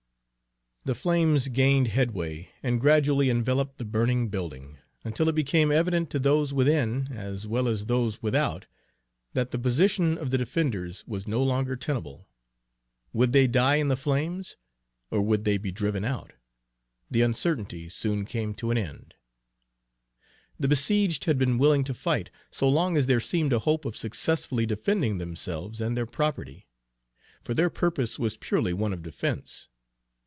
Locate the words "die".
13.45-13.75